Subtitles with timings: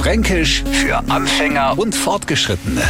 [0.00, 2.80] Fränkisch für Anfänger und Fortgeschrittene.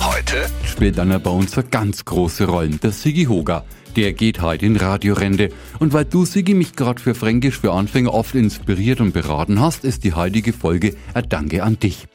[0.00, 3.66] Heute spielt einer bei uns eine ganz große Rolle, der Sigi Hoger.
[3.96, 5.50] Der geht heute in Radiorente.
[5.78, 9.84] Und weil du, Sigi, mich gerade für Fränkisch für Anfänger oft inspiriert und beraten hast,
[9.84, 12.06] ist die heutige Folge ein Danke an dich.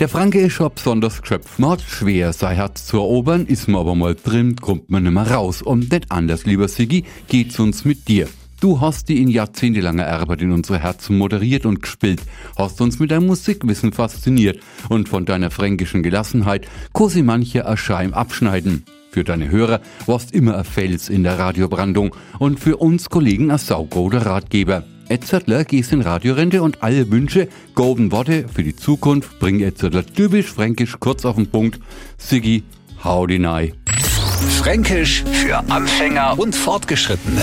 [0.00, 1.58] Der Franke ist schon besonders geschöpft.
[1.58, 5.30] Man hat schwer, sein Herz zu erobern, ist man aber mal drin, kommt man nimmer
[5.30, 5.60] raus.
[5.60, 8.26] Und nicht anders, lieber Sigi, geht's uns mit dir.
[8.62, 12.22] Du hast die in jahrzehntelanger Arbeit in unsere Herzen moderiert und gespielt,
[12.56, 18.84] hast uns mit deinem Musikwissen fasziniert und von deiner fränkischen Gelassenheit kosi manche Erscheim abschneiden.
[19.10, 23.58] Für deine Hörer warst immer ein Fels in der Radiobrandung und für uns Kollegen ein
[23.58, 24.84] saugroder Ratgeber.
[25.08, 30.46] Etzertler gehst in Radiorente und alle Wünsche, golden Worte für die Zukunft bring Etzertler typisch
[30.46, 31.80] fränkisch kurz auf den Punkt.
[32.16, 32.62] Siggi,
[33.02, 33.72] howdy nei.
[34.60, 37.42] Fränkisch für Anfänger und Fortgeschrittene.